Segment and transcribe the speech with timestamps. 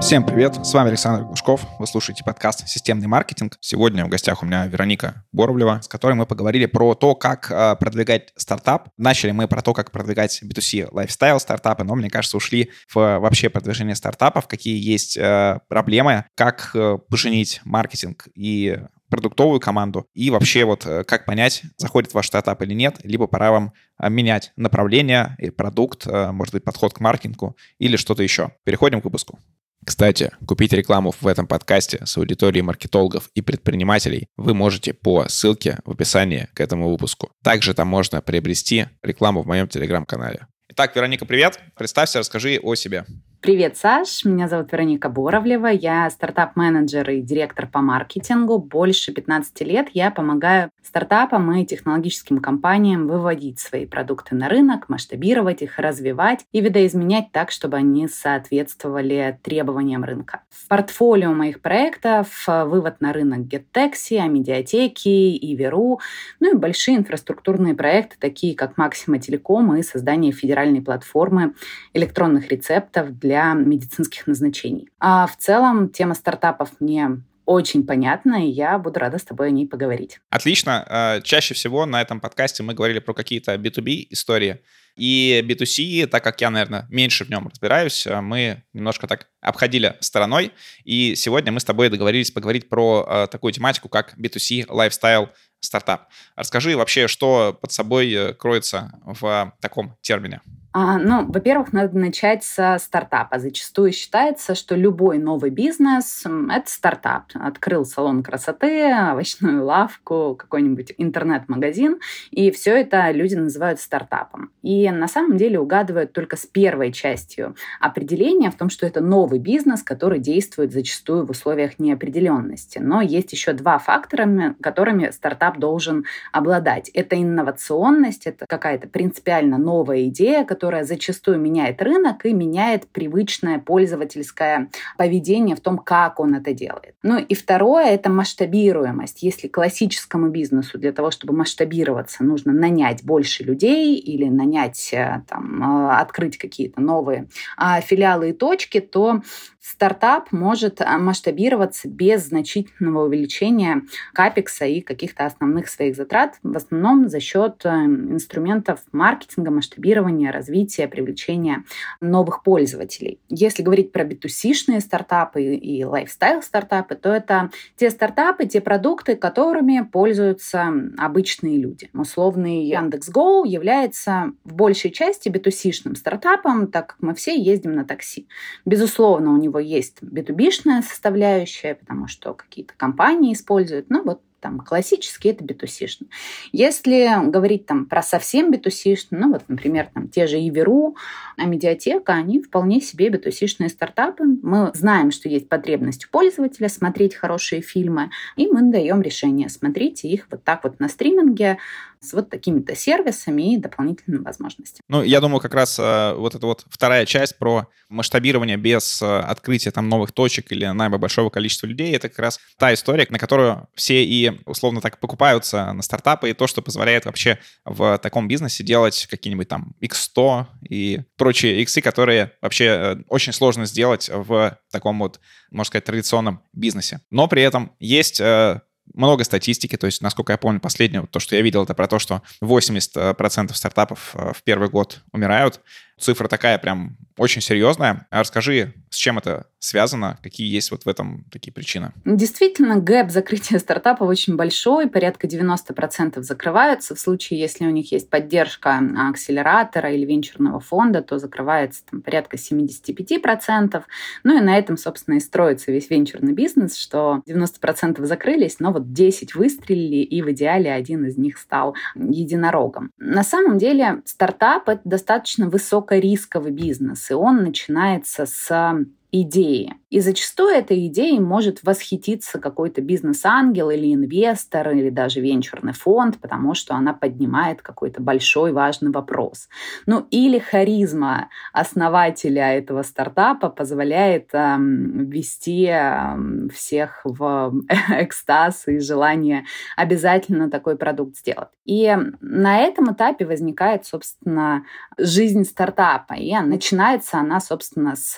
[0.00, 3.56] Всем привет, с вами Александр Глушков, вы слушаете подкаст «Системный маркетинг».
[3.60, 7.76] Сегодня в гостях у меня Вероника Боровлева, с которой мы поговорили про то, как э,
[7.76, 8.90] продвигать стартап.
[8.98, 13.48] Начали мы про то, как продвигать B2C lifestyle стартапы, но, мне кажется, ушли в вообще
[13.48, 16.76] продвижение стартапов, какие есть э, проблемы, как
[17.08, 18.78] поженить маркетинг и
[19.08, 23.72] продуктовую команду и вообще вот как понять, заходит ваш стартап или нет, либо пора вам
[24.00, 28.52] менять направление и продукт, может быть, подход к маркетингу или что-то еще.
[28.64, 29.38] Переходим к выпуску.
[29.86, 35.78] Кстати, купить рекламу в этом подкасте с аудиторией маркетологов и предпринимателей вы можете по ссылке
[35.84, 37.30] в описании к этому выпуску.
[37.44, 40.48] Также там можно приобрести рекламу в моем телеграм-канале.
[40.70, 41.60] Итак, Вероника, привет.
[41.76, 43.06] Представься, расскажи о себе.
[43.46, 44.24] Привет, Саш.
[44.24, 45.68] Меня зовут Вероника Боровлева.
[45.68, 48.58] Я стартап-менеджер и директор по маркетингу.
[48.58, 55.62] Больше 15 лет я помогаю стартапам и технологическим компаниям выводить свои продукты на рынок, масштабировать
[55.62, 60.42] их, развивать и видоизменять так, чтобы они соответствовали требованиям рынка.
[60.50, 66.00] В портфолио моих проектов вывод на рынок GetTaxi, Амедиатеки, Иверу,
[66.40, 71.54] ну и большие инфраструктурные проекты, такие как Максима Телеком и создание федеральной платформы
[71.92, 74.88] электронных рецептов для для медицинских назначений.
[74.98, 79.50] А в целом тема стартапов мне очень понятна, и я буду рада с тобой о
[79.50, 80.18] ней поговорить.
[80.30, 80.84] Отлично.
[80.88, 84.62] Э, чаще всего на этом подкасте мы говорили про какие-то B2B истории.
[84.96, 89.94] И B2C, так как я, наверное, меньше в нем разбираюсь, э, мы немножко так обходили
[90.00, 90.52] стороной.
[90.84, 95.28] И сегодня мы с тобой договорились поговорить про э, такую тематику, как B2C lifestyle
[95.60, 96.08] стартап.
[96.36, 100.40] Расскажи вообще, что под собой кроется в таком термине.
[100.78, 103.38] А, ну, во-первых, надо начать со стартапа.
[103.38, 107.30] Зачастую считается, что любой новый бизнес– это стартап.
[107.32, 111.98] Открыл салон красоты, овощную лавку, какой-нибудь интернет-магазин,
[112.30, 114.50] и все это люди называют стартапом.
[114.60, 119.38] И на самом деле угадывают только с первой частью определения в том, что это новый
[119.38, 122.80] бизнес, который действует зачастую в условиях неопределенности.
[122.80, 126.90] Но есть еще два фактора, которыми стартап должен обладать.
[126.90, 133.60] Это инновационность, это какая-то принципиально новая идея, которая которая зачастую меняет рынок и меняет привычное
[133.60, 134.68] пользовательское
[134.98, 136.96] поведение в том, как он это делает.
[137.04, 139.22] Ну и второе– это масштабируемость.
[139.22, 145.62] Если классическому бизнесу для того, чтобы масштабироваться, нужно нанять больше людей или нанять, э, там,
[145.62, 149.22] э, открыть какие-то новые а, филиалы и точки, то
[149.66, 153.82] стартап может а, масштабироваться без значительного увеличения
[154.14, 160.86] капекса и каких-то основных своих затрат, в основном за счет э, инструментов маркетинга, масштабирования, развития,
[160.88, 161.64] привлечения
[162.00, 163.18] новых пользователей.
[163.28, 170.72] Если говорить про B2C-шные стартапы и лайфстайл-стартапы, то это те стартапы, те продукты, которыми пользуются
[170.96, 171.90] обычные люди.
[171.92, 178.28] Условный Яндекс.Го является в большей части B2C-шным стартапом, так как мы все ездим на такси.
[178.64, 183.90] Безусловно, у него него есть B2B-шная составляющая, потому что какие-то компании используют.
[183.90, 186.06] Ну, вот там классический это B2C.
[186.52, 190.96] Если говорить там про совсем B2C, ну вот, например, там те же Иверу,
[191.36, 194.22] а медиатека, они вполне себе B2C стартапы.
[194.42, 199.48] Мы знаем, что есть потребность у пользователя смотреть хорошие фильмы, и мы даем решение.
[199.48, 201.58] Смотрите их вот так вот на стриминге,
[202.00, 204.82] с вот такими-то сервисами и дополнительными возможностями.
[204.88, 209.06] Ну, я думаю, как раз э, вот эта вот вторая часть про масштабирование без э,
[209.06, 213.18] открытия там новых точек или найма большого количества людей, это как раз та история, на
[213.18, 218.28] которую все и условно так покупаются на стартапы, и то, что позволяет вообще в таком
[218.28, 224.58] бизнесе делать какие-нибудь там X100 и прочие иксы, которые вообще э, очень сложно сделать в
[224.70, 225.20] таком вот,
[225.50, 227.00] можно сказать, традиционном бизнесе.
[227.10, 228.60] Но при этом есть э,
[228.94, 231.98] много статистики, то есть, насколько я помню, последнее, то, что я видел, это про то,
[231.98, 235.60] что 80% стартапов э, в первый год умирают.
[235.98, 238.06] Цифра такая прям очень серьезная.
[238.10, 241.92] А расскажи, с чем это связано, какие есть вот в этом такие причины?
[242.04, 246.94] Действительно, гэп закрытия стартапов очень большой, порядка 90% закрываются.
[246.94, 252.36] В случае, если у них есть поддержка акселератора или венчурного фонда, то закрывается там, порядка
[252.36, 253.82] 75%.
[254.24, 258.92] Ну и на этом, собственно, и строится весь венчурный бизнес, что 90% закрылись, но вот
[258.92, 262.90] 10 выстрелили, и в идеале один из них стал единорогом.
[262.98, 265.48] На самом деле стартап— это достаточно
[265.86, 268.74] высокорисковый бизнес, и он начинается с
[269.22, 269.74] идеи.
[269.88, 276.54] И зачастую этой идеей может восхититься какой-то бизнес-ангел или инвестор, или даже венчурный фонд, потому
[276.54, 279.48] что она поднимает какой-то большой важный вопрос.
[279.86, 287.54] Ну или харизма основателя этого стартапа позволяет эм, ввести эм, всех в
[287.90, 289.44] экстаз и желание
[289.76, 291.48] обязательно такой продукт сделать.
[291.64, 294.64] И на этом этапе возникает, собственно,
[294.98, 296.14] жизнь стартапа.
[296.14, 298.16] И начинается она, собственно, с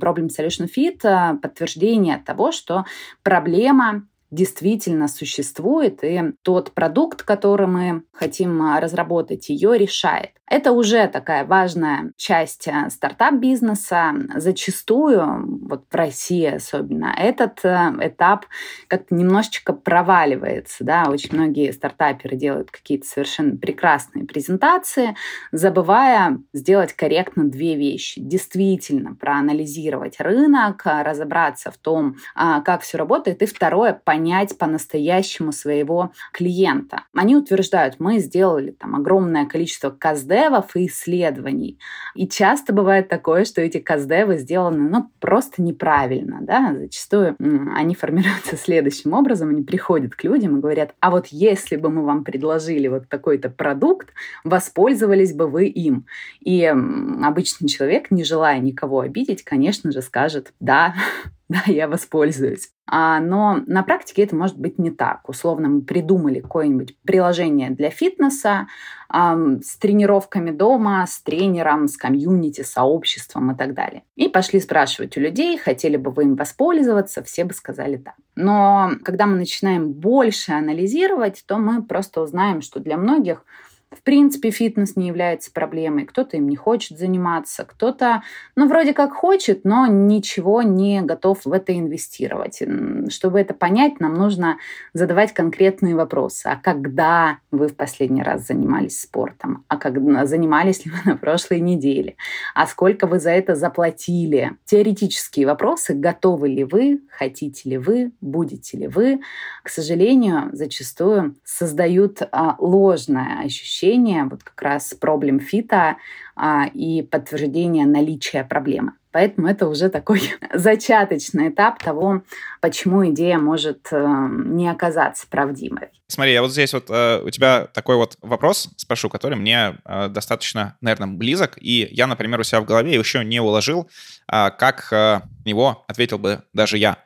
[0.00, 2.84] problem Solution Fit— подтверждение того, что
[3.22, 10.30] проблема действительно существует, и тот продукт, который мы хотим а, разработать, ее решает.
[10.50, 14.14] Это уже такая важная часть а, стартап-бизнеса.
[14.36, 18.46] Зачастую, вот в России особенно, этот а, этап
[18.86, 20.84] как-то немножечко проваливается.
[20.84, 21.06] Да?
[21.08, 25.16] Очень многие стартаперы делают какие-то совершенно прекрасные презентации,
[25.52, 28.20] забывая сделать корректно две вещи.
[28.20, 36.10] Действительно проанализировать рынок, разобраться в том, как все работает, и второе, понять, понять по-настоящему своего
[36.32, 37.04] клиента.
[37.14, 41.78] Они утверждают, мы сделали там огромное количество каздевов и исследований.
[42.16, 46.38] И часто бывает такое, что эти каздевы сделаны ну, просто неправильно.
[46.40, 46.74] Да?
[46.76, 47.36] Зачастую
[47.76, 49.50] они формируются следующим образом.
[49.50, 53.50] Они приходят к людям и говорят, а вот если бы мы вам предложили вот такой-то
[53.50, 54.08] продукт,
[54.42, 56.06] воспользовались бы вы им.
[56.40, 60.94] И обычный человек, не желая никого обидеть, конечно же, скажет, да,
[61.50, 62.70] да, я воспользуюсь.
[62.86, 65.28] А, но на практике это может быть не так.
[65.28, 68.66] Условно, мы придумали какое-нибудь приложение для фитнеса
[69.12, 74.02] эм, с тренировками дома, с тренером, с комьюнити, сообществом и так далее.
[74.16, 78.14] И пошли спрашивать у людей, хотели бы вы им воспользоваться, все бы сказали да.
[78.36, 83.44] Но когда мы начинаем больше анализировать, то мы просто узнаем, что для многих
[83.90, 86.04] в принципе, фитнес не является проблемой.
[86.04, 88.22] Кто-то им не хочет заниматься, кто-то,
[88.54, 92.62] ну, вроде как хочет, но ничего не готов в это инвестировать.
[93.08, 94.58] Чтобы это понять, нам нужно
[94.92, 96.48] задавать конкретные вопросы.
[96.48, 99.64] А когда вы в последний раз занимались спортом?
[99.68, 99.94] А как
[100.26, 102.16] занимались ли вы на прошлой неделе?
[102.54, 104.52] А сколько вы за это заплатили?
[104.66, 105.94] Теоретические вопросы.
[105.94, 107.00] Готовы ли вы?
[107.10, 108.12] Хотите ли вы?
[108.20, 109.20] Будете ли вы?
[109.62, 115.96] К сожалению, зачастую создают а, ложное ощущение ощущение вот как раз проблем фита
[116.36, 118.92] а, и подтверждение наличия проблемы.
[119.10, 120.20] Поэтому это уже такой
[120.52, 122.22] зачаточный этап того,
[122.60, 125.88] почему идея может э, не оказаться правдивой.
[126.08, 130.08] Смотри, я вот здесь вот э, у тебя такой вот вопрос спрошу, который мне э,
[130.08, 133.88] достаточно, наверное, близок, и я, например, у себя в голове еще не уложил,
[134.30, 136.98] э, как э, него ответил бы даже я.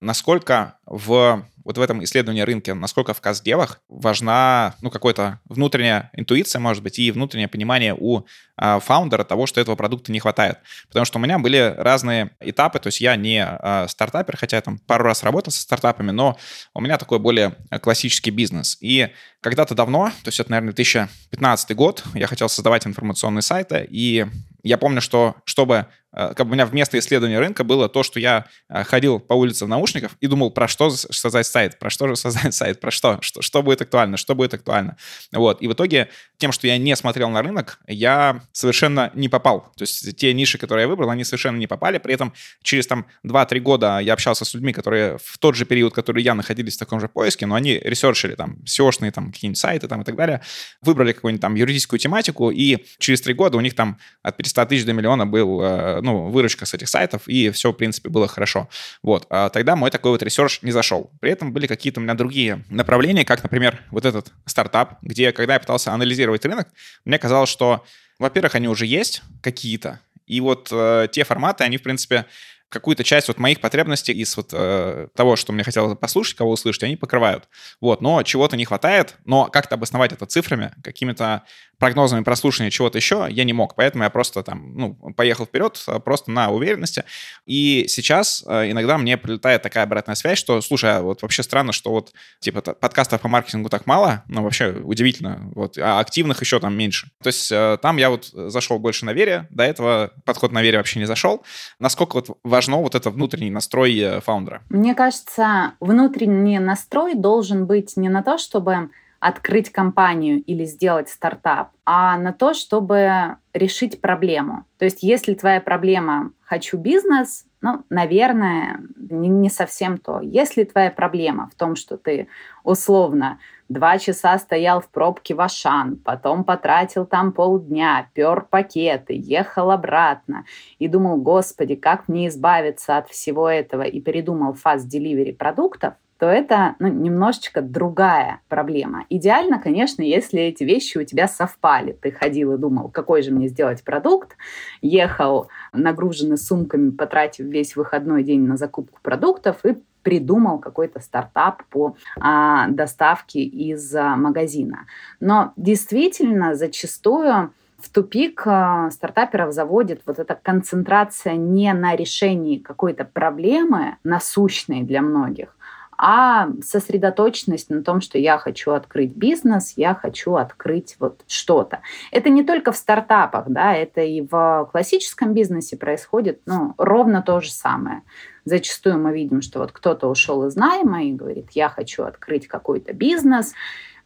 [0.00, 6.60] Насколько в вот в этом исследовании рынка, насколько в каздевах важна, ну, какая-то внутренняя интуиция,
[6.60, 8.24] может быть, и внутреннее понимание у
[8.56, 10.58] а, фаундера того, что этого продукта не хватает.
[10.88, 14.62] Потому что у меня были разные этапы, то есть я не а, стартапер, хотя я
[14.62, 16.36] там пару раз работал со стартапами, но
[16.74, 18.78] у меня такой более классический бизнес.
[18.80, 19.08] И
[19.40, 24.26] когда-то давно, то есть это, наверное, 2015 год, я хотел создавать информационные сайты, и
[24.62, 28.20] я помню, что чтобы а, как бы у меня вместо исследования рынка было то, что
[28.20, 32.08] я а, ходил по улице в наушниках и думал, про что создать сайт, про что
[32.08, 34.96] же создать сайт, про что, что, что будет актуально, что будет актуально.
[35.32, 35.62] Вот.
[35.62, 39.72] И в итоге тем, что я не смотрел на рынок, я совершенно не попал.
[39.76, 41.98] То есть те ниши, которые я выбрал, они совершенно не попали.
[41.98, 45.94] При этом через там 2-3 года я общался с людьми, которые в тот же период,
[45.94, 49.58] который я находились в таком же поиске, но они ресерчили там SEO -шные там какие-нибудь
[49.58, 50.42] сайты там и так далее,
[50.82, 54.84] выбрали какую-нибудь там юридическую тематику, и через 3 года у них там от 500 тысяч
[54.84, 58.68] до миллиона был, э, ну, выручка с этих сайтов, и все, в принципе, было хорошо.
[59.02, 59.26] Вот.
[59.30, 61.10] А тогда мой такой вот research не зашел.
[61.20, 65.54] При этом были какие-то у меня другие направления, как, например, вот этот стартап, где, когда
[65.54, 66.68] я пытался анализировать рынок,
[67.04, 67.84] мне казалось, что
[68.18, 72.26] во-первых, они уже есть какие-то, и вот э, те форматы, они, в принципе,
[72.72, 76.82] какую-то часть вот моих потребностей из вот э, того, что мне хотелось послушать, кого услышать,
[76.84, 77.48] они покрывают.
[77.80, 81.42] Вот, но чего-то не хватает, но как-то обосновать это цифрами, какими-то
[81.82, 85.98] прогнозами прослушивания чего-то еще я не мог, поэтому я просто там, ну, поехал вперед э,
[85.98, 87.04] просто на уверенности.
[87.44, 91.72] И сейчас э, иногда мне прилетает такая обратная связь, что, слушай, а вот вообще странно,
[91.72, 96.60] что вот, типа, подкастов по маркетингу так мало, но вообще удивительно, вот, а активных еще
[96.60, 97.10] там меньше.
[97.20, 100.78] То есть э, там я вот зашел больше на вере, до этого подход на вере
[100.78, 101.44] вообще не зашел.
[101.80, 104.62] Насколько вот важно вот это внутренний настрой фаундера?
[104.68, 108.90] Мне кажется, внутренний настрой должен быть не на то, чтобы
[109.22, 114.64] открыть компанию или сделать стартап, а на то, чтобы решить проблему.
[114.78, 120.20] То есть, если твоя проблема «хочу бизнес», ну, наверное, не, не совсем то.
[120.20, 122.26] Если твоя проблема в том, что ты
[122.64, 123.38] условно
[123.72, 130.44] два часа стоял в пробке в Ашан, потом потратил там полдня, пер пакеты, ехал обратно.
[130.78, 136.76] И думал, господи, как мне избавиться от всего этого, и передумал фаст-деливери продуктов, то это
[136.78, 139.06] ну, немножечко другая проблема.
[139.10, 141.98] Идеально, конечно, если эти вещи у тебя совпали.
[142.00, 144.36] Ты ходил и думал, какой же мне сделать продукт,
[144.82, 151.96] ехал нагруженный сумками, потратив весь выходной день на закупку продуктов и придумал какой-то стартап по
[152.20, 154.86] а, доставке из а, магазина.
[155.18, 157.50] Но действительно, зачастую
[157.82, 165.02] в тупик э, стартаперов заводит вот эта концентрация не на решении какой-то проблемы насущной для
[165.02, 165.56] многих,
[166.04, 171.78] а сосредоточенность на том, что я хочу открыть бизнес, я хочу открыть вот что-то.
[172.10, 177.40] Это не только в стартапах, да, это и в классическом бизнесе происходит ну, ровно то
[177.40, 178.02] же самое.
[178.44, 182.92] Зачастую мы видим, что вот кто-то ушел из найма и говорит, я хочу открыть какой-то
[182.92, 183.54] бизнес,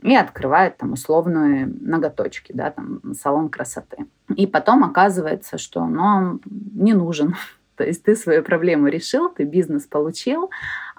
[0.02, 4.04] и открывает там условные ноготочки, да, там салон красоты.
[4.36, 6.40] И потом оказывается, что ну, он
[6.74, 7.36] не нужен.
[7.76, 10.50] То есть ты свою проблему решил, ты бизнес получил,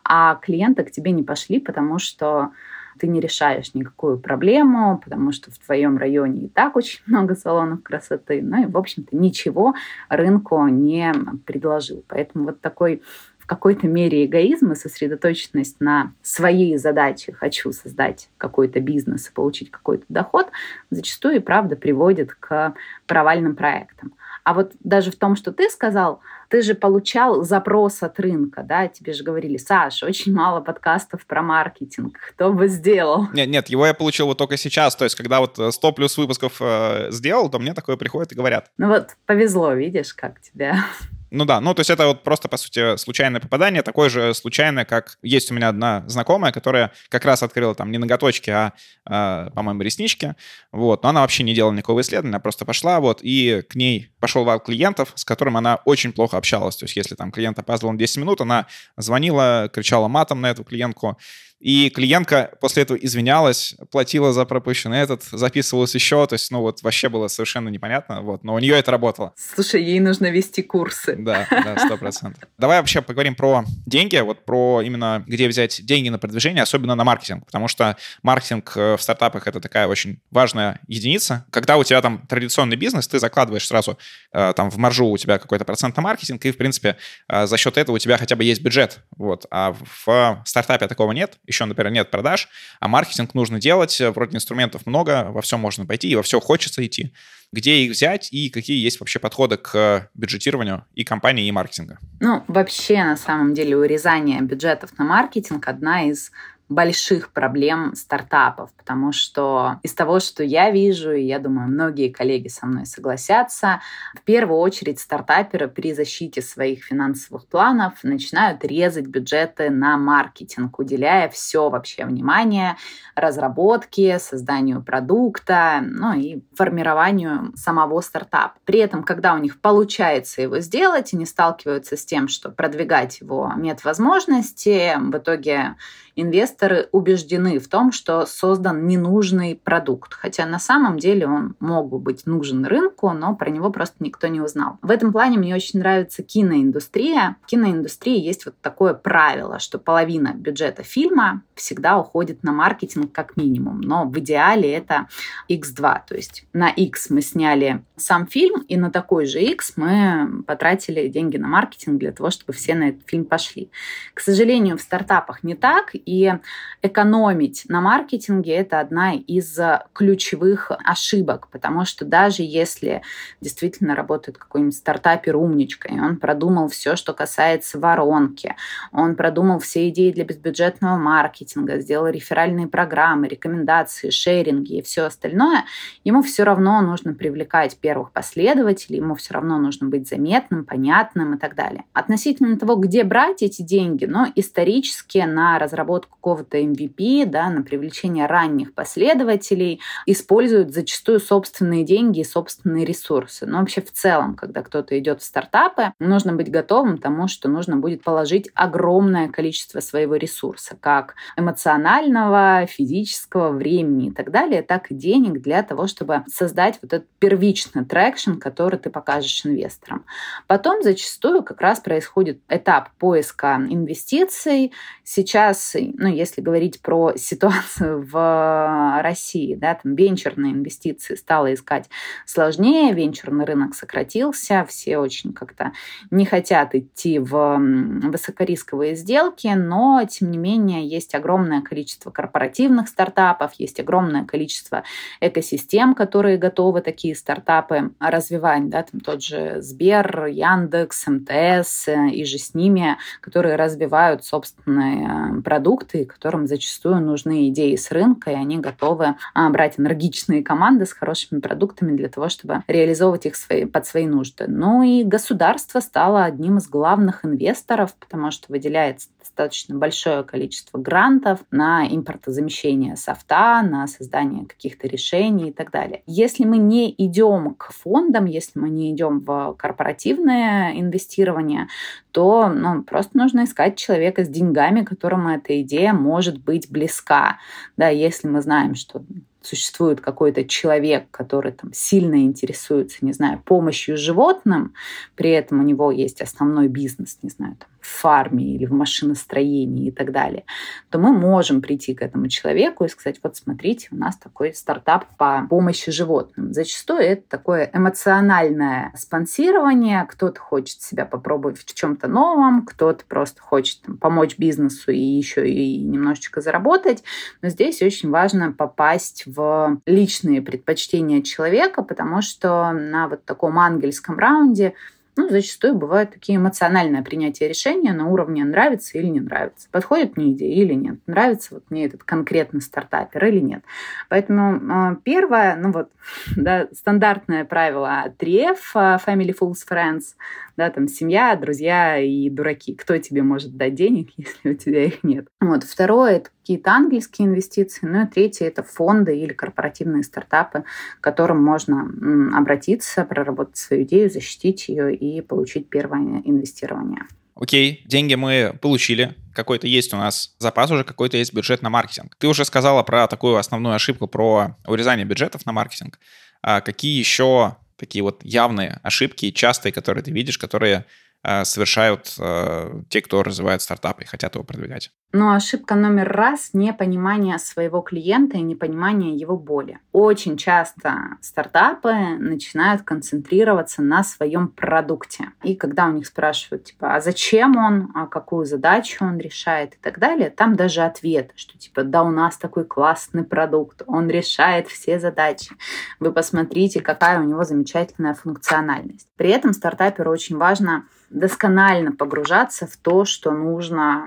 [0.07, 2.51] а клиенты к тебе не пошли, потому что
[2.97, 7.83] ты не решаешь никакую проблему, потому что в твоем районе и так очень много салонов
[7.83, 9.75] красоты, ну и, в общем-то, ничего
[10.09, 11.13] рынку не
[11.45, 12.03] предложил.
[12.07, 13.03] Поэтому вот такой
[13.37, 19.71] в какой-то мере эгоизм и сосредоточенность на своей задаче «хочу создать какой-то бизнес и получить
[19.71, 20.47] какой-то доход»
[20.89, 22.73] зачастую и правда приводит к
[23.05, 24.13] провальным проектам.
[24.43, 28.87] А вот даже в том, что ты сказал, ты же получал запрос от рынка, да,
[28.87, 33.27] тебе же говорили, Саша, очень мало подкастов про маркетинг, кто бы сделал?
[33.33, 36.57] Нет, нет, его я получил вот только сейчас, то есть когда вот 100 плюс выпусков
[36.59, 38.71] э, сделал, то мне такое приходит и говорят.
[38.77, 40.85] Ну вот повезло, видишь, как тебя
[41.31, 44.86] ну да, ну то есть это вот просто, по сути, случайное попадание, такое же случайное,
[44.86, 48.74] как есть у меня одна знакомая, которая как раз открыла там не ноготочки, а,
[49.05, 50.36] а по-моему, реснички,
[50.72, 54.10] вот, но она вообще не делала никакого исследования, она просто пошла, вот, и к ней
[54.19, 57.93] пошел вал клиентов, с которым она очень плохо общалась, то есть если там клиент опаздывал
[57.93, 61.17] на 10 минут, она звонила, кричала матом на эту клиентку,
[61.59, 66.83] и клиентка после этого извинялась, платила за пропущенный этот, записывалась еще, то есть, ну вот
[66.83, 69.33] вообще было совершенно непонятно, вот, но у нее это работало.
[69.35, 71.15] Слушай, ей нужно вести курсы.
[71.15, 72.43] Да, да, сто процентов.
[72.57, 77.03] Давай вообще поговорим про деньги, вот про именно где взять деньги на продвижение, особенно на
[77.03, 81.45] маркетинг, потому что маркетинг э, в стартапах это такая очень важная единица.
[81.51, 83.97] Когда у тебя там традиционный бизнес, ты закладываешь сразу
[84.31, 86.97] э, там в маржу у тебя какой-то процент на маркетинг, и в принципе
[87.27, 91.11] э, за счет этого у тебя хотя бы есть бюджет, вот, а в стартапе такого
[91.11, 92.49] нет, еще, например, нет продаж,
[92.79, 96.39] а маркетинг нужно делать, э, вроде инструментов много, во все можно пойти, и во все
[96.39, 97.13] хочется идти.
[97.53, 101.99] Где их взять и какие есть вообще подходы к бюджетированию и компании, и маркетинга?
[102.19, 106.31] Ну, вообще, на самом деле, урезание бюджетов на маркетинг одна из
[106.69, 112.50] больших проблем стартапов, потому что из того, что я вижу, и я думаю, многие коллеги
[112.50, 113.81] со мной согласятся,
[114.13, 121.29] в первую очередь стартаперы при защите своих финансовых планов начинают резать бюджеты на маркетинг, уделяя
[121.29, 122.75] все вообще внимание
[123.15, 128.55] разработке, созданию продукта, ну и формированию самого стартапа.
[128.65, 133.53] При этом, когда у них получается его сделать, они сталкиваются с тем, что продвигать его
[133.55, 135.75] нет возможности, в итоге
[136.17, 142.00] инвесторы убеждены в том, что создан ненужный продукт, хотя на самом деле он мог бы
[142.00, 144.79] быть нужен рынку, но про него просто никто не узнал.
[144.81, 147.38] В этом плане мне очень нравится киноиндустрия.
[147.43, 153.38] В киноиндустрии есть вот такое правило, что половина бюджета фильма всегда уходит на маркетинг как
[153.38, 155.07] минимум, но в идеале это
[155.50, 160.43] x2, то есть на x мы сняли сам фильм, и на такой же x мы
[160.47, 163.69] потратили деньги на маркетинг для того, чтобы все на этот фильм пошли.
[164.13, 166.33] К сожалению, в стартапах не так, и
[166.81, 169.59] экономить на маркетинге– это одна из
[169.93, 173.01] ключевых ошибок, потому что даже если
[173.41, 178.55] действительно работает какой-нибудь стартапер умничка, и он продумал все, что касается воронки,
[178.93, 185.65] он продумал все идеи для безбюджетного маркетинга, сделал реферальные программы, рекомендации, шеринги и все остальное,
[186.05, 191.37] ему все равно нужно привлекать первых последователей, ему все равно нужно быть заметным, понятным и
[191.37, 191.83] так далее.
[191.91, 197.63] Относительно того, где брать эти деньги, но исторически на разработку разработку какого-то MVP, да, на
[197.63, 203.45] привлечение ранних последователей, используют зачастую собственные деньги и собственные ресурсы.
[203.45, 207.49] Но вообще в целом, когда кто-то идет в стартапы, нужно быть готовым к тому, что
[207.49, 214.91] нужно будет положить огромное количество своего ресурса, как эмоционального, физического, времени и так далее, так
[214.91, 220.05] и денег для того, чтобы создать вот этот первичный traction, который ты покажешь инвесторам.
[220.47, 224.73] Потом зачастую как раз происходит этап поиска инвестиций.
[225.03, 231.89] Сейчас ну, если говорить про ситуацию в России, да, там венчурные инвестиции стало искать
[232.25, 235.72] сложнее, венчурный рынок сократился, все очень как-то
[236.12, 243.53] не хотят идти в высокорисковые сделки, но, тем не менее, есть огромное количество корпоративных стартапов,
[243.58, 244.84] есть огромное количество
[245.22, 252.38] экосистем, которые готовы такие стартапы развивать, да, там тот же Сбер, Яндекс, МТС и же
[252.38, 258.57] с ними, которые развивают собственные продукты продукты, которым зачастую нужны идеи с рынка, и они
[258.57, 263.86] готовы а, брать энергичные команды с хорошими продуктами для того, чтобы реализовывать их свои, под
[263.86, 264.46] свои нужды.
[264.48, 271.39] Ну и государство стало одним из главных инвесторов, потому что выделяется достаточно большое количество грантов
[271.51, 276.01] на импортозамещение софта, на создание каких-то решений и так далее.
[276.08, 281.67] Если мы не идем к фондам, если мы не идем в корпоративное инвестирование,
[282.12, 287.38] то ну, просто нужно искать человека с деньгами, которому эта идея может быть близка.
[287.77, 289.03] Да, если мы знаем, что
[289.41, 294.74] существует какой-то человек, который там сильно интересуется, не знаю, помощью животным,
[295.15, 299.91] при этом у него есть основной бизнес, не знаю, там, фарме или в машиностроении и
[299.91, 300.46] так далее,
[300.89, 305.06] то мы можем прийти к этому человеку и сказать, вот смотрите, у нас такой стартап
[305.17, 306.53] по помощи животным.
[306.53, 310.06] Зачастую это такое эмоциональное спонсирование.
[310.10, 315.48] Кто-то хочет себя попробовать в чем-то новом, кто-то просто хочет там, помочь бизнесу и еще
[315.50, 317.03] и немножечко заработать.
[317.41, 324.17] Но здесь очень важно попасть в личные предпочтения человека, потому что на вот таком ангельском
[324.17, 324.74] раунде
[325.17, 330.31] ну, зачастую бывают такие эмоциональные принятия решения на уровне нравится или не нравится, подходит мне
[330.31, 333.63] идея или нет, нравится вот мне этот конкретный стартапер или нет.
[334.09, 335.89] Поэтому э, первое, ну вот,
[336.36, 340.15] да, стандартное правило 3F, а, Family Fools Friends,
[340.57, 342.74] да, там семья, друзья и дураки.
[342.75, 345.27] Кто тебе может дать денег, если у тебя их нет?
[345.39, 345.63] Вот.
[345.63, 347.85] Второе— это какие-то английские инвестиции.
[347.85, 350.63] Ну и третье— это фонды или корпоративные стартапы,
[351.01, 351.89] к которым можно
[352.37, 357.01] обратиться, проработать свою идею, защитить ее и получить первое инвестирование.
[357.35, 362.15] Окей, деньги мы получили, какой-то есть у нас запас уже, какой-то есть бюджет на маркетинг.
[362.17, 365.99] Ты уже сказала про такую основную ошибку, про урезание бюджетов на маркетинг.
[366.41, 370.85] А какие еще такие вот явные ошибки, частые, которые ты видишь, которые
[371.23, 374.91] э, совершают э, те, кто развивает стартапы и хотят его продвигать?
[375.13, 379.79] Но ошибка номер раз– непонимание своего клиента и непонимание его боли.
[379.93, 385.31] Очень часто стартапы начинают концентрироваться на своем продукте.
[385.43, 389.77] И когда у них спрашивают, типа, а зачем он, а какую задачу он решает и
[389.82, 394.67] так далее, там даже ответ, что типа, да, у нас такой классный продукт, он решает
[394.67, 395.55] все задачи.
[396.01, 399.08] Вы посмотрите, какая у него замечательная функциональность.
[399.15, 404.03] При этом стартаперу очень важно досконально погружаться в то, что нужно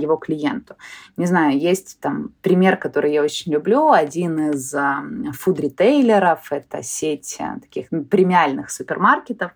[0.00, 0.27] его клиенту.
[1.16, 3.90] Не знаю, есть там пример, который я очень люблю.
[3.90, 4.74] Один из
[5.32, 9.52] фуд-ритейлеров, это сеть э, таких премиальных супермаркетов,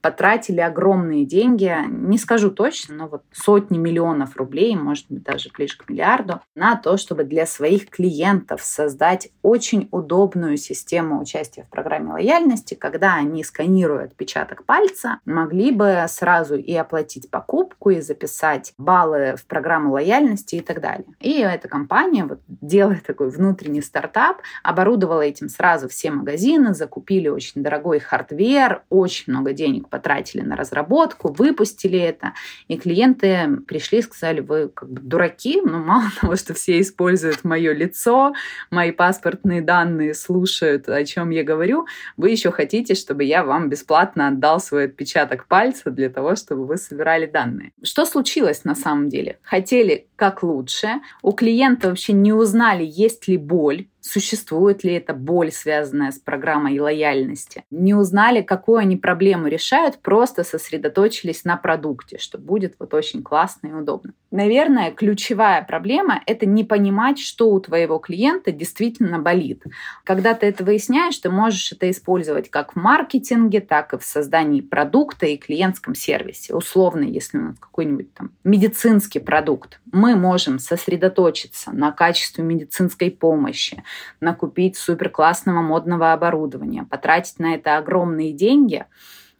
[0.00, 5.76] потратили огромные деньги, не скажу точно, но вот сотни миллионов рублей, может быть, даже ближе
[5.76, 12.12] к миллиарду, на то, чтобы для своих клиентов создать очень удобную систему участия в программе
[12.12, 19.34] лояльности, когда они, сканируя отпечаток пальца, могли бы сразу и оплатить покупку, и записать баллы
[19.36, 21.06] в программу лояльности и так далее.
[21.20, 27.62] И эта компания, вот, делая такой внутренний стартап, оборудовала этим сразу все магазины, закупили очень
[27.62, 32.32] дорогой hardware, очень много денег потратили на разработку, выпустили это,
[32.68, 37.44] и клиенты пришли и сказали, вы как бы дураки, ну мало того, что все используют
[37.44, 38.34] мое лицо,
[38.70, 44.28] мои паспортные данные слушают, о чем я говорю, вы еще хотите, чтобы я вам бесплатно
[44.28, 47.72] отдал свой отпечаток пальца для того, чтобы вы собирали данные.
[47.82, 49.38] Что случилось на самом деле?
[49.42, 51.00] Хотели как лучше.
[51.22, 56.78] У клиента вообще не узнали, есть ли боль, существует ли эта боль, связанная с программой
[56.78, 57.64] лояльности.
[57.70, 63.68] Не узнали, какую они проблему решают, просто сосредоточились на продукте, что будет вот очень классно
[63.68, 64.12] и удобно.
[64.30, 69.64] Наверное, ключевая проблема— это не понимать, что у твоего клиента действительно болит.
[70.04, 74.60] Когда ты это выясняешь, ты можешь это использовать как в маркетинге, так и в создании
[74.60, 76.54] продукта и клиентском сервисе.
[76.54, 83.82] Условно, если у нас какой-нибудь там медицинский продукт, мы можем сосредоточиться на качестве медицинской помощи,
[84.20, 88.84] накупить супер классного модного оборудования, потратить на это огромные деньги,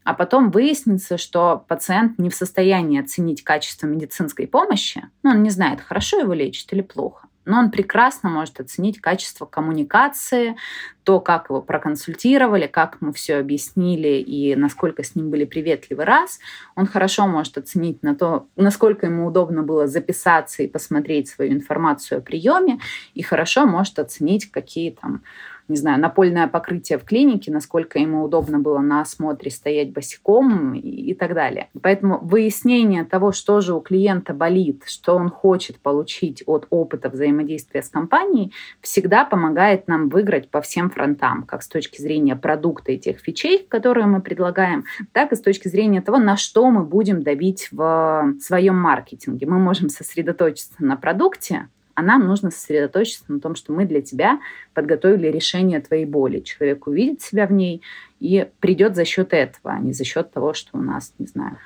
[0.04, 5.50] а потом выяснится, что пациент не в состоянии оценить качество медицинской помощи, ну, он не
[5.50, 10.56] знает, хорошо его лечат или плохо но он прекрасно может оценить качество коммуникации,
[11.04, 16.40] то, как его проконсультировали, как мы все объяснили и насколько с ним были приветливы раз.
[16.74, 22.18] Он хорошо может оценить на то, насколько ему удобно было записаться и посмотреть свою информацию
[22.18, 22.80] о приеме,
[23.14, 25.22] и хорошо может оценить, какие там
[25.68, 30.80] не знаю, напольное покрытие в клинике, насколько ему удобно было на осмотре стоять босиком и,
[30.80, 31.68] и так далее.
[31.82, 37.82] Поэтому выяснение того, что же у клиента болит, что он хочет получить от опыта взаимодействия
[37.82, 42.98] с компанией, всегда помогает нам выиграть по всем фронтам, как с точки зрения продукта и
[42.98, 47.22] тех фичей, которые мы предлагаем, так и с точки зрения того, на что мы будем
[47.22, 49.46] давить в своем маркетинге.
[49.46, 54.38] Мы можем сосредоточиться на продукте, А нам нужно сосредоточиться на том, что мы для тебя
[54.74, 56.40] подготовили решение твоей боли.
[56.40, 57.82] Человек увидит себя в ней
[58.20, 61.56] и придет за счет этого, а не за счет того, что у нас, не знаю,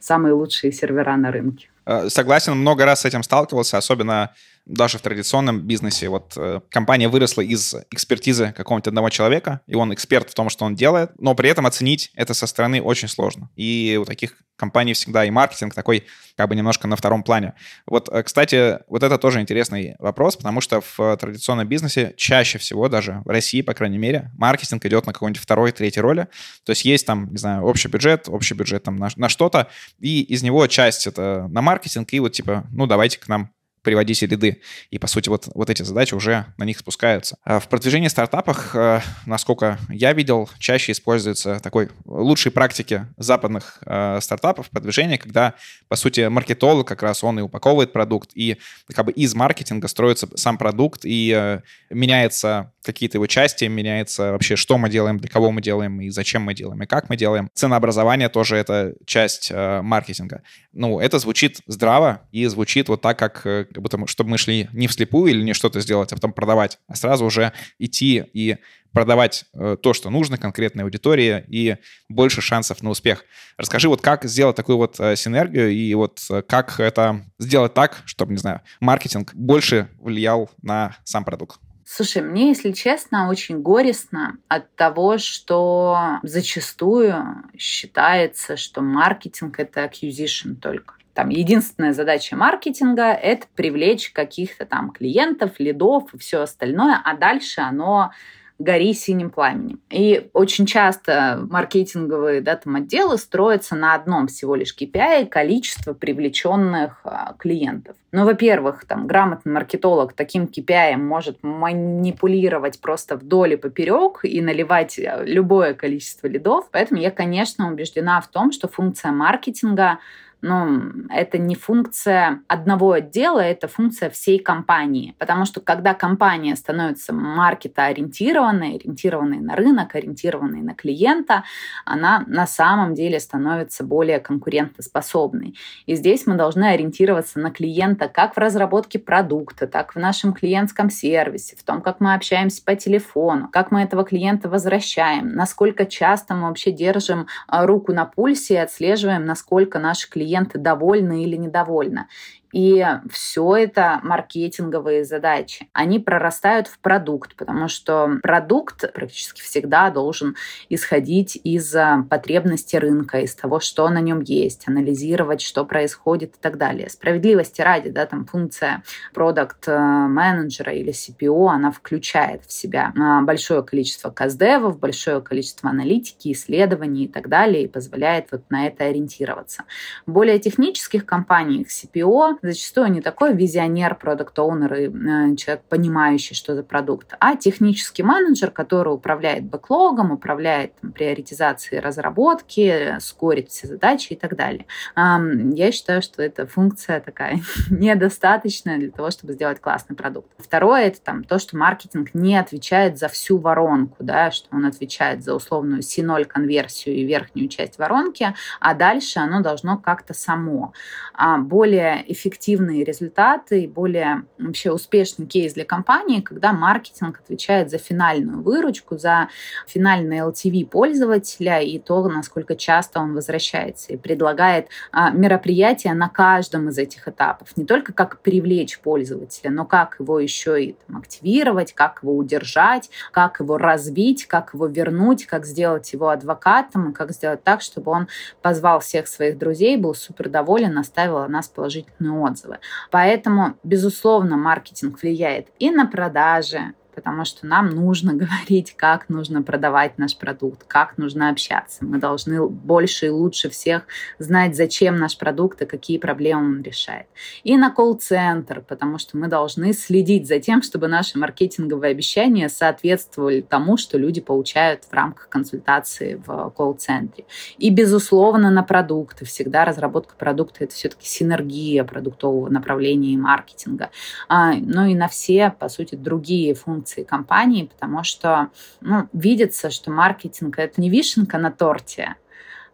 [0.00, 1.68] самые лучшие сервера на рынке.
[1.84, 4.32] Э, согласен, много раз с этим сталкивался, особенно
[4.66, 6.08] даже в традиционном бизнесе.
[6.08, 10.64] Вот э, компания выросла из экспертизы какого-нибудь одного человека, и он эксперт в том, что
[10.64, 13.50] он делает, но при этом оценить это со стороны очень сложно.
[13.56, 17.54] И у таких компаний всегда и маркетинг такой как бы немножко на втором плане.
[17.86, 22.88] Вот, э, кстати, вот это тоже интересный вопрос, потому что в традиционном бизнесе чаще всего,
[22.88, 26.28] даже в России, по крайней мере, маркетинг идет на какой-нибудь второй, третьей роли.
[26.64, 29.68] То есть есть там, не знаю, общий бюджет, общий бюджет там на, на что-то,
[30.00, 33.50] и из него часть это на маркетинг, и вот типа, ну давайте к нам
[33.84, 34.60] приводите ряды.
[34.90, 37.36] И, по сути, вот, вот эти задачи уже на них спускаются.
[37.44, 44.18] А в продвижении стартапах, э, насколько я видел, чаще используется такой лучшей практики западных э,
[44.20, 45.54] стартапов продвижения, когда,
[45.88, 48.56] по сути, маркетолог как раз он и упаковывает продукт, и
[48.92, 54.56] как бы из маркетинга строится сам продукт, и э, меняется какие-то его части, меняется вообще,
[54.56, 57.50] что мы делаем, для кого мы делаем, и зачем мы делаем, и как мы делаем.
[57.54, 60.42] Ценообразование тоже это часть э, маркетинга.
[60.72, 64.68] Ну, это звучит здраво и звучит вот так, как, э, как будто, чтобы мы шли
[64.72, 68.56] не вслепую или не что-то сделать, а потом продавать, а сразу уже идти и
[68.94, 71.76] продавать э, то, что нужно конкретной аудитории и
[72.08, 73.24] больше шансов на успех.
[73.58, 78.02] Расскажи, вот как сделать такую вот э, синергию и вот э, как это сделать так,
[78.06, 81.58] чтобы, не знаю, маркетинг больше влиял на сам продукт.
[81.86, 90.54] Слушай, мне, если честно, очень горестно от того, что зачастую считается, что маркетинг— это acquisition
[90.54, 90.94] только.
[91.12, 97.60] Там единственная задача маркетинга— это привлечь каких-то там клиентов, лидов и все остальное, а дальше
[97.60, 98.12] оно
[98.58, 99.80] гори синим пламенем.
[99.90, 107.00] И очень часто маркетинговые да, там, отделы строятся на одном всего лишь KPI количество привлеченных
[107.04, 107.96] а, клиентов.
[108.12, 115.00] Ну, во-первых, там грамотный маркетолог таким KPI может манипулировать просто вдоль и поперек и наливать
[115.00, 116.68] а, любое количество лидов.
[116.70, 119.98] Поэтому я, конечно, убеждена в том, что функция маркетинга
[120.44, 125.14] но это не функция одного отдела, это функция всей компании.
[125.18, 131.44] Потому что когда компания становится маркетоориентированной, ориентированной на рынок, ориентированной на клиента,
[131.86, 135.56] она на самом деле становится более конкурентоспособной.
[135.86, 140.90] И здесь мы должны ориентироваться на клиента как в разработке продукта, так в нашем клиентском
[140.90, 146.34] сервисе, в том, как мы общаемся по телефону, как мы этого клиента возвращаем, насколько часто
[146.34, 151.36] мы вообще держим а, руку на пульсе и отслеживаем, насколько наши клиенты клиенты довольны или
[151.36, 152.08] недовольны.
[152.54, 155.68] И все это маркетинговые задачи.
[155.72, 160.36] Они прорастают в продукт, потому что продукт практически всегда должен
[160.68, 166.38] исходить из э, потребности рынка, из того, что на нем есть, анализировать, что происходит и
[166.40, 166.88] так далее.
[166.88, 173.64] Справедливости ради, да, там функция продукт менеджера или CPO, она включает в себя э, большое
[173.64, 179.64] количество каздевов, большое количество аналитики, исследований и так далее, и позволяет вот на это ориентироваться.
[180.06, 186.54] В более технических компаниях CPO зачастую не такой визионер, продукт-оунер и э, человек, понимающий, что
[186.54, 194.12] за продукт, а технический менеджер, который управляет бэклогом, управляет там, приоритизацией разработки, скорит все задачи
[194.12, 194.66] и так далее.
[194.96, 200.28] Я считаю, что эта функция такая недостаточная для того, чтобы сделать классный продукт.
[200.38, 205.24] Второе— это там, то, что маркетинг не отвечает за всю воронку, да, что он отвечает
[205.24, 210.72] за условную C0 конверсию и верхнюю часть воронки, а дальше оно должно как-то само
[211.14, 217.70] а более эффективно эффективные результаты и более вообще успешный кейс для компании, когда маркетинг отвечает
[217.70, 219.28] за финальную выручку, за
[219.66, 226.68] финальный LTV пользователя и то, насколько часто он возвращается и предлагает а, мероприятия на каждом
[226.68, 227.56] из этих этапов.
[227.56, 232.90] Не только как привлечь пользователя, но как его еще и там, активировать, как его удержать,
[233.12, 238.08] как его развить, как его вернуть, как сделать его адвокатом как сделать так, чтобы он
[238.42, 242.58] позвал всех своих друзей, был супер доволен, оставил о нас положительную отзывы.
[242.90, 249.98] Поэтому, безусловно, маркетинг влияет и на продажи, потому что нам нужно говорить, как нужно продавать
[249.98, 251.84] наш продукт, как нужно общаться.
[251.84, 253.82] Мы должны больше и лучше всех
[254.18, 257.06] знать, зачем наш продукт и какие проблемы он решает.
[257.42, 263.40] И на колл-центр, потому что мы должны следить за тем, чтобы наши маркетинговые обещания соответствовали
[263.40, 267.24] тому, что люди получают в рамках консультации в колл-центре.
[267.58, 269.24] И, безусловно, на продукты.
[269.24, 273.90] Всегда разработка продукта— это все-таки синергия продуктового направления и маркетинга.
[274.28, 279.70] А, ну и на все, по сути, другие функции функции компании, потому что ну, видится,
[279.70, 282.16] что маркетинг— это не вишенка на торте,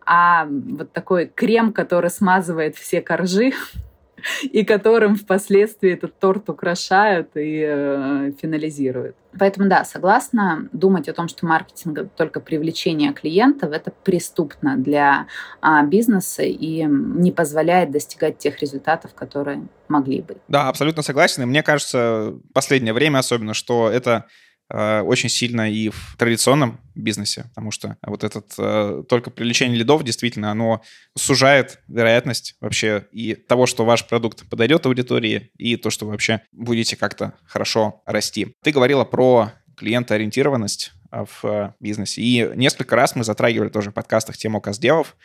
[0.04, 3.52] а вот такой крем, который смазывает все коржи,
[4.42, 9.16] и которым впоследствии этот торт украшают и э, финализируют.
[9.38, 15.26] Поэтому да, согласна, думать о том, что маркетинг только привлечение клиентов, это преступно для
[15.60, 20.36] а, бизнеса и не позволяет достигать тех результатов, которые могли бы.
[20.48, 21.44] Да, абсолютно согласен.
[21.44, 24.26] И мне кажется, последнее время особенно, что это
[24.72, 30.50] очень сильно и в традиционном бизнесе, потому что вот этот э, только привлечение лидов действительно
[30.50, 30.82] оно
[31.16, 36.42] сужает вероятность вообще и того, что ваш продукт подойдет аудитории, и то, что вы вообще
[36.52, 38.54] будете как-то хорошо расти.
[38.62, 42.22] Ты говорила про клиентоориентированность э, в бизнесе.
[42.22, 45.16] И несколько раз мы затрагивали тоже в подкастах тему каздевов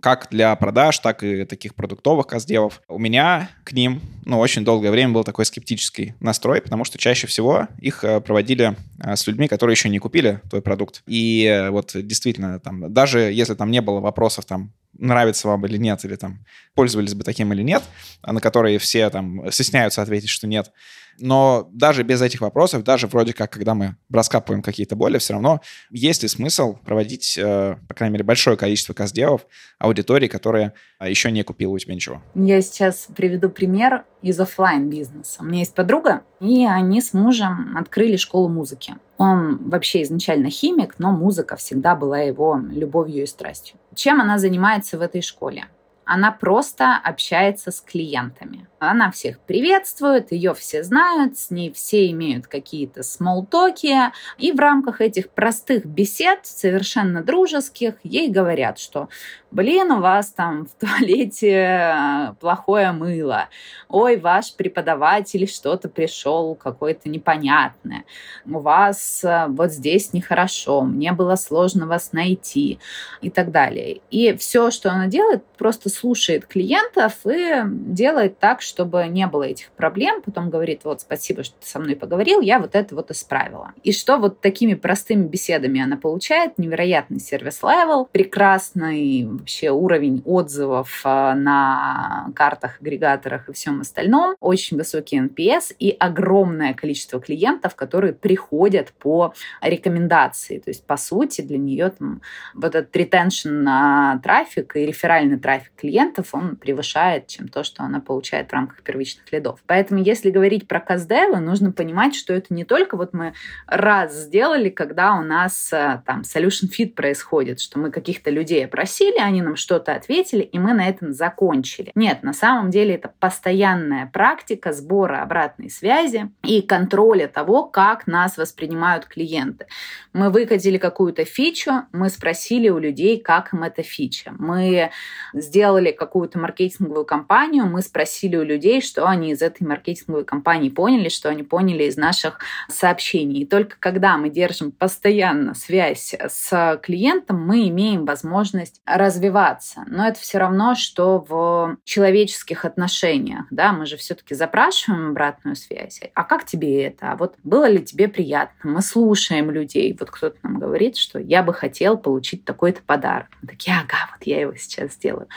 [0.00, 2.82] как для продаж, так и таких продуктовых каздевов.
[2.88, 7.26] У меня к ним, ну, очень долгое время был такой скептический настрой, потому что чаще
[7.26, 11.02] всего их э, проводили э, с людьми, которые еще не купили твой продукт.
[11.06, 15.76] И э, вот действительно, там, даже если там не было вопросов, там, нравится вам или
[15.76, 17.82] нет, или там пользовались бы таким или нет,
[18.22, 20.72] а на которые все там стесняются ответить, что нет,
[21.20, 25.60] но даже без этих вопросов, даже вроде как, когда мы раскапываем какие-то боли, все равно
[25.90, 29.46] есть ли смысл проводить, э, по крайней мере, большое количество каздевов
[29.78, 32.22] аудитории, которая э, еще не купила у тебя ничего?
[32.34, 35.38] Я сейчас приведу пример из офлайн бизнеса.
[35.40, 38.96] У меня есть подруга, и они с мужем открыли школу музыки.
[39.18, 43.76] Он вообще изначально химик, но музыка всегда была его любовью и страстью.
[43.94, 45.66] Чем она занимается в этой школе?
[46.10, 48.66] Она просто общается с клиентами.
[48.80, 53.96] Она всех приветствует, ее все знают, с ней все имеют какие-то смолтоки,
[54.36, 59.08] и в рамках этих простых бесед, совершенно дружеских, ей говорят, что
[59.50, 63.48] блин, у вас там в туалете э, плохое мыло,
[63.88, 68.04] ой, ваш преподаватель что-то пришел какое-то непонятное,
[68.46, 72.78] у вас э, вот здесь нехорошо, мне было сложно вас найти
[73.20, 74.00] и так далее.
[74.10, 79.70] И все, что она делает, просто слушает клиентов и делает так, чтобы не было этих
[79.72, 83.72] проблем, потом говорит, вот спасибо, что ты со мной поговорил, я вот это вот исправила.
[83.82, 91.00] И что вот такими простыми беседами она получает, невероятный service level, прекрасный вообще уровень отзывов
[91.04, 98.12] а, на картах, агрегаторах и всем остальном, очень высокий NPS и огромное количество клиентов, которые
[98.12, 100.58] приходят по рекомендации.
[100.58, 102.20] То есть, по сути, для нее там,
[102.54, 108.00] вот этот ретеншн на трафик и реферальный трафик клиентов, он превышает, чем то, что она
[108.00, 109.60] получает в рамках первичных лидов.
[109.66, 113.32] Поэтому, если говорить про каздевы, нужно понимать, что это не только вот мы
[113.66, 119.18] раз сделали, когда у нас а, там solution fit происходит, что мы каких-то людей опросили,
[119.30, 121.92] они нам что-то ответили, и мы на этом закончили.
[121.94, 128.36] Нет, на самом деле это постоянная практика сбора обратной связи и контроля того, как нас
[128.36, 129.66] воспринимают клиенты.
[130.12, 134.34] Мы выкатили какую-то фичу, мы спросили у людей, как им эта фича.
[134.38, 134.90] Мы
[135.32, 141.08] сделали какую-то маркетинговую кампанию, мы спросили у людей, что они из этой маркетинговой кампании поняли,
[141.08, 143.42] что они поняли из наших сообщений.
[143.42, 149.84] И только когда мы держим постоянно связь с клиентом, мы имеем возможность развивать развиваться.
[149.86, 153.44] Но это все равно, что в человеческих отношениях.
[153.50, 153.72] Да?
[153.72, 156.00] Мы же все-таки запрашиваем обратную связь.
[156.14, 157.12] А как тебе это?
[157.12, 158.70] А вот было ли тебе приятно?
[158.70, 159.96] Мы слушаем людей.
[159.98, 163.28] Вот кто-то нам говорит, что я бы хотел получить такой-то подарок.
[163.42, 165.28] Мы такие, ага, вот я его сейчас сделаю.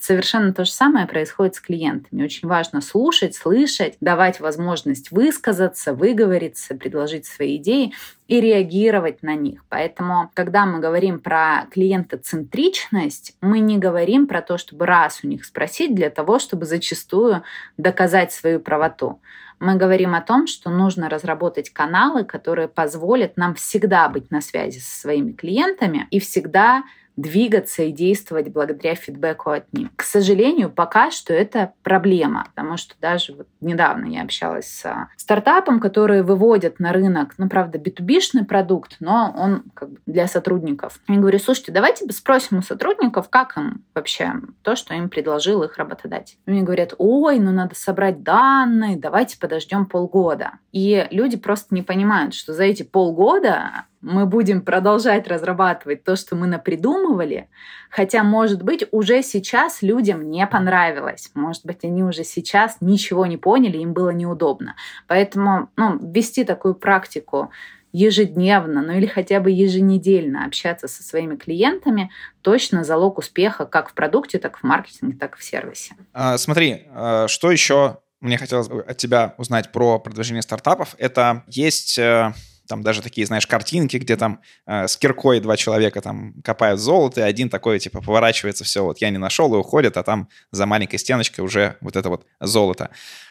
[0.00, 2.24] Совершенно то же самое происходит с клиентами.
[2.24, 7.92] Очень важно слушать, слышать, давать возможность высказаться, выговориться, предложить свои идеи
[8.26, 9.62] и реагировать на них.
[9.68, 15.44] Поэтому, когда мы говорим про клиентоцентричность, мы не говорим про то, чтобы раз у них
[15.44, 17.42] спросить для того, чтобы зачастую
[17.76, 19.20] доказать свою правоту.
[19.58, 24.78] Мы говорим о том, что нужно разработать каналы, которые позволят нам всегда быть на связи
[24.78, 26.84] со своими клиентами и всегда
[27.16, 29.88] двигаться и действовать благодаря фидбэку от них.
[29.96, 35.80] К сожалению, пока что это проблема, потому что даже вот недавно я общалась с стартапом,
[35.80, 41.00] которые выводят на рынок, ну, правда, B2B-шный продукт, но он как бы для сотрудников.
[41.08, 45.76] Я говорю, слушайте, давайте спросим у сотрудников, как им вообще то, что им предложил их
[45.76, 46.36] работодатель.
[46.46, 50.52] Мне говорят, ой, ну надо собрать данные, давайте подождем полгода.
[50.72, 56.36] И люди просто не понимают, что за эти полгода мы будем продолжать разрабатывать то, что
[56.36, 57.48] мы напридумывали,
[57.90, 61.30] хотя, может быть, уже сейчас людям не понравилось.
[61.34, 64.74] Может быть, они уже сейчас ничего не поняли, им было неудобно.
[65.06, 67.50] Поэтому ну, ввести такую практику
[67.92, 72.10] ежедневно, ну или хотя бы еженедельно общаться со своими клиентами
[72.40, 75.94] точно залог успеха как в продукте, так в маркетинге, так в сервисе.
[76.12, 80.94] А, смотри, а, что еще мне хотелось бы от тебя узнать про продвижение стартапов?
[80.98, 82.32] Это есть э,
[82.70, 87.20] там даже такие, знаешь, картинки, где там э, с киркой два человека там копают золото,
[87.20, 90.66] и один такой, типа, поворачивается, все, вот я не нашел, и уходит, а там за
[90.66, 92.90] маленькой стеночкой уже вот это вот золото.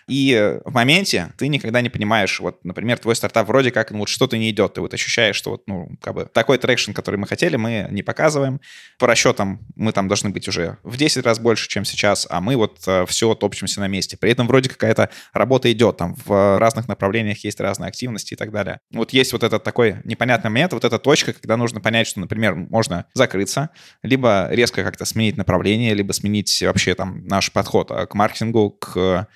[0.10, 4.10] И в моменте ты никогда не понимаешь, вот, например, твой стартап вроде как, ну, вот
[4.10, 7.28] что-то не идет, ты вот ощущаешь, что вот, ну, как бы такой traction, который мы
[7.28, 8.60] хотели, мы не показываем.
[8.98, 12.56] По расчетам мы там должны быть уже в 10 раз больше, чем сейчас, а мы
[12.56, 14.18] вот э, все топчемся на месте.
[14.18, 18.52] При этом вроде какая-то работа идет, там в разных направлениях есть разные активности и так
[18.52, 18.80] далее.
[18.92, 22.56] Вот есть вот этот такой непонятный момент, вот эта точка, когда нужно понять, что, например,
[22.56, 23.70] можно закрыться,
[24.02, 29.28] либо резко как-то сменить направление, либо сменить вообще там наш подход э, к маркетингу, к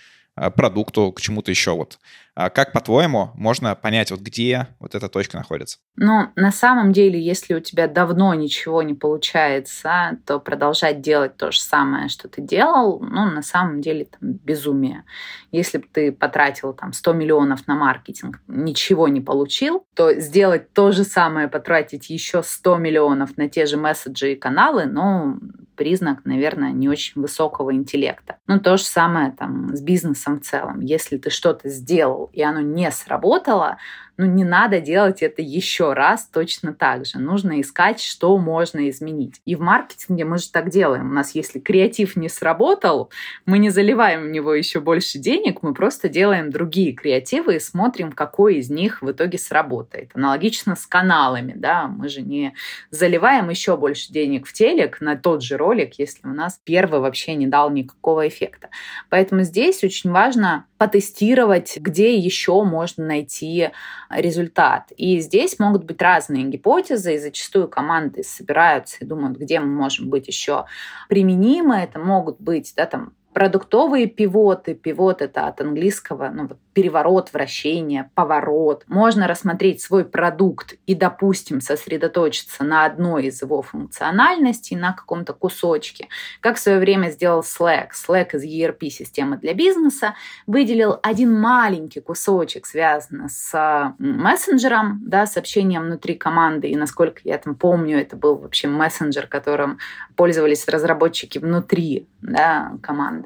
[0.55, 1.71] продукту, к чему-то еще.
[1.71, 1.99] Вот.
[2.35, 5.77] А как, по-твоему, можно понять, вот где вот эта точка находится?
[5.95, 11.51] Ну, на самом деле, если у тебя давно ничего не получается, то продолжать делать то
[11.51, 15.03] же самое, что ты делал, ну, на самом деле, там, безумие.
[15.51, 20.91] Если бы ты потратил там 100 миллионов на маркетинг, ничего не получил, то сделать то
[20.91, 25.39] же самое, потратить еще 100 миллионов на те же месседжи и каналы, ну,
[25.75, 28.37] признак, наверное, не очень высокого интеллекта.
[28.47, 30.79] Ну, то же самое там с бизнесом в целом.
[30.79, 33.77] Если ты что-то сделал, и оно не сработало,
[34.17, 37.17] ну, не надо делать это еще раз точно так же.
[37.17, 39.41] Нужно искать, что можно изменить.
[39.45, 41.09] И в маркетинге мы же так делаем.
[41.09, 43.09] У нас, если креатив не сработал,
[43.45, 48.11] мы не заливаем в него еще больше денег, мы просто делаем другие креативы и смотрим,
[48.11, 50.11] какой из них в итоге сработает.
[50.13, 52.53] Аналогично с каналами, да, мы же не
[52.91, 57.33] заливаем еще больше денег в телек на тот же ролик, если у нас первый вообще
[57.33, 58.69] не дал никакого эффекта.
[59.09, 63.69] Поэтому здесь очень важно потестировать, где еще можно найти
[64.17, 64.91] результат.
[64.97, 70.09] И здесь могут быть разные гипотезы, и зачастую команды собираются и думают, где мы можем
[70.09, 70.65] быть еще
[71.09, 71.75] применимы.
[71.75, 78.83] Это могут быть да, там, Продуктовые пивоты, пивот это от английского, ну, переворот, вращение, поворот.
[78.87, 86.07] Можно рассмотреть свой продукт и, допустим, сосредоточиться на одной из его функциональностей, на каком-то кусочке.
[86.41, 87.89] Как в свое время сделал Slack.
[87.93, 90.15] Slack из ERP-системы для бизнеса
[90.47, 96.69] выделил один маленький кусочек, связанный с мессенджером, да, с общением внутри команды.
[96.69, 99.77] И, насколько я там помню, это был вообще мессенджер, которым
[100.15, 103.22] пользовались разработчики внутри да, команды,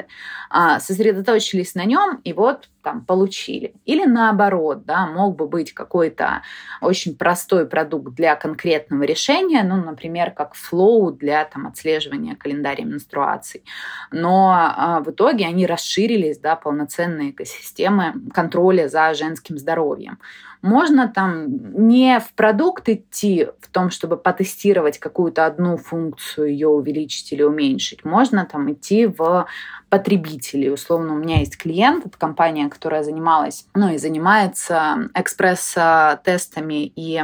[0.49, 3.73] а, сосредоточились на нем и вот там получили.
[3.85, 6.41] Или наоборот, да, мог бы быть какой-то
[6.79, 13.63] очень простой продукт для конкретного решения, ну, например, как Flow для там, отслеживания календаря менструаций.
[14.11, 20.19] Но а, в итоге они расширились, да, полноценные экосистемы контроля за женским здоровьем.
[20.61, 27.31] Можно там не в продукт идти в том, чтобы потестировать какую-то одну функцию, ее увеличить
[27.31, 28.05] или уменьшить.
[28.05, 29.47] Можно там идти в
[29.89, 30.69] потребителей.
[30.71, 37.23] Условно, у меня есть клиент, это компания, которая занималась, ну и занимается экспресс-тестами и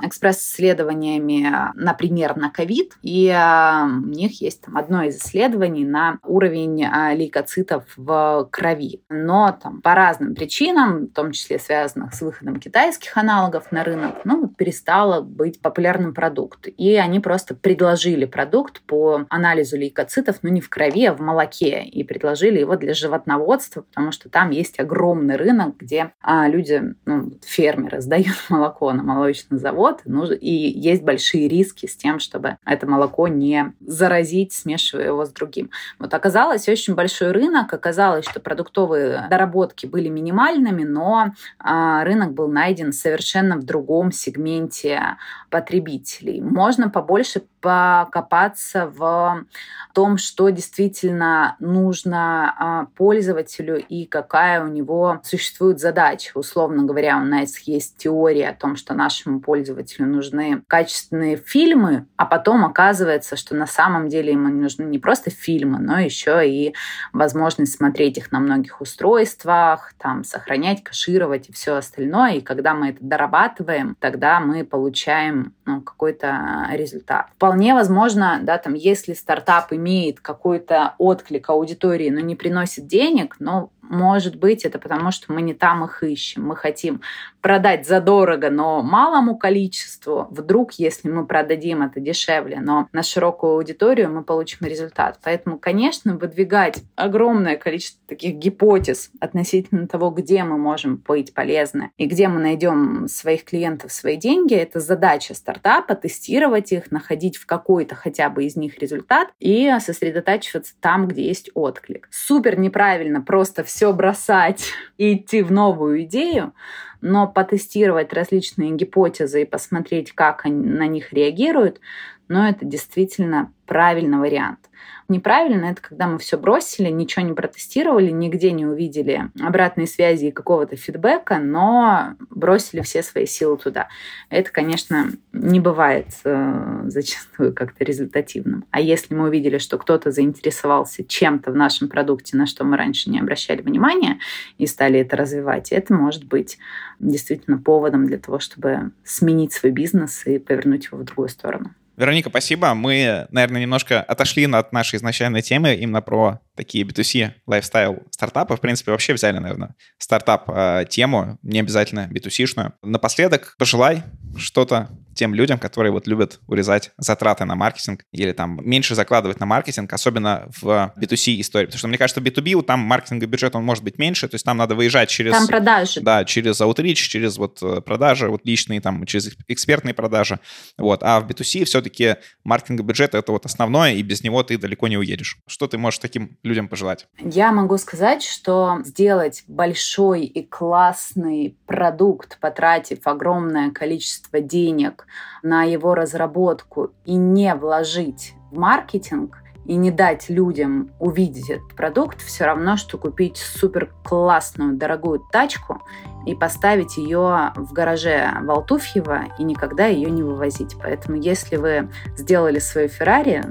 [0.00, 2.96] экспресс-исследованиями, например, на ковид.
[3.02, 9.02] И а, у них есть там одно из исследований на уровень а, лейкоцитов в крови.
[9.08, 14.16] Но там по разным причинам, в том числе связанных с выходом китайских аналогов на рынок,
[14.24, 16.66] ну, перестало быть популярным продукт.
[16.66, 21.84] И они просто предложили продукт по анализу лейкоцитов, ну, не в крови, а в молоке.
[21.84, 27.38] И предложили его для животноводства, потому что там есть огромный рынок, где а, люди, ну,
[27.46, 32.88] фермеры сдают молоко на молочный завод, ну, и есть большие риски с тем, чтобы это
[32.88, 35.70] молоко не заразить, смешивая его с другим.
[36.00, 41.26] Вот оказалось очень большой рынок, оказалось, что продуктовые доработки были минимальными, но
[41.60, 45.18] а, рынок был найден совершенно в другом сегменте
[45.50, 46.40] потребителей.
[46.40, 49.46] Можно побольше покопаться в
[49.94, 56.32] том, что действительно нужно а, пользователю и какая у него существует задача.
[56.34, 62.26] Условно говоря, у нас есть теория о том, что нашему пользователю нужны качественные фильмы, а
[62.26, 66.74] потом оказывается, что на самом деле ему нужны не просто фильмы, но еще и
[67.14, 72.34] возможность смотреть их на многих устройствах, там, сохранять, кэшировать и все остальное.
[72.34, 77.28] И когда мы это дорабатываем, тогда мы получаем ну, какой-то результат.
[77.36, 83.70] Вполне возможно, да, там, если стартап имеет какой-то отклик аудитории, но не приносит денег, но
[83.90, 86.46] может быть, это потому, что мы не там их ищем.
[86.46, 87.00] Мы хотим
[87.40, 90.26] продать задорого, но малому количеству.
[90.30, 95.18] Вдруг, если мы продадим это дешевле, но на широкую аудиторию, мы получим результат.
[95.22, 102.06] Поэтому, конечно, выдвигать огромное количество таких гипотез относительно того, где мы можем быть полезны и
[102.06, 107.94] где мы найдем своих клиентов свои деньги, это задача стартапа, тестировать их, находить в какой-то
[107.94, 112.08] хотя бы из них результат и сосредотачиваться там, где есть отклик.
[112.10, 114.66] Супер неправильно просто все все бросать
[114.98, 116.54] и идти в новую идею,
[117.00, 121.80] но потестировать различные гипотезы и посмотреть, как они на них реагируют,
[122.28, 124.70] но это действительно правильный вариант.
[125.08, 130.30] Неправильно это когда мы все бросили, ничего не протестировали, нигде не увидели обратной связи и
[130.30, 133.88] какого-то фидбэка, но бросили все свои силы туда.
[134.30, 138.64] Это, конечно, не бывает э, зачастую как-то результативным.
[138.70, 143.10] А если мы увидели, что кто-то заинтересовался чем-то в нашем продукте, на что мы раньше
[143.10, 144.18] не обращали внимания,
[144.56, 146.58] и стали это развивать, это может быть
[146.98, 151.74] действительно поводом для того, чтобы сменить свой бизнес и повернуть его в другую сторону.
[151.96, 152.74] Вероника, спасибо.
[152.74, 158.56] Мы, наверное, немножко отошли от нашей изначальной темы именно про такие B2C лайфстайл стартапы.
[158.56, 162.72] В принципе, вообще взяли, наверное, стартап-тему, не обязательно B2C-шную.
[162.82, 164.02] Напоследок пожелай
[164.36, 169.46] что-то тем людям, которые вот любят урезать затраты на маркетинг или там меньше закладывать на
[169.46, 171.66] маркетинг, особенно в B2C истории.
[171.66, 174.56] Потому что мне кажется, B2B, там маркетинговый бюджет, он может быть меньше, то есть там
[174.56, 175.32] надо выезжать через...
[175.32, 176.00] Там продажи.
[176.00, 180.40] Да, через Outreach, через вот э, продажи, вот личные, там, через экспертные продажи.
[180.78, 181.02] Вот.
[181.02, 184.98] А в B2C все-таки маркетинговый бюджет— это вот основное, и без него ты далеко не
[184.98, 185.38] уедешь.
[185.46, 187.06] Что ты можешь таким людям пожелать?
[187.18, 195.03] Я могу сказать, что сделать большой и классный продукт, потратив огромное количество денег
[195.42, 202.20] на его разработку и не вложить в маркетинг, и не дать людям увидеть этот продукт,
[202.20, 205.82] все равно, что купить супер классную, дорогую тачку
[206.26, 210.76] и поставить ее в гараже Валтуфьева и никогда ее не вывозить.
[210.82, 213.44] Поэтому, если вы сделали свою Феррари,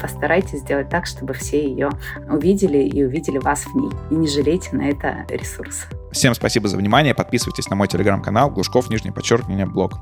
[0.00, 1.90] постарайтесь сделать так, чтобы все ее
[2.28, 3.90] увидели и увидели вас в ней.
[4.10, 5.86] И не жалейте на это ресурсы.
[6.12, 7.14] Всем спасибо за внимание.
[7.14, 9.92] Подписывайтесь на мой телеграм-канал Глушков, нижнее подчеркивание, блог.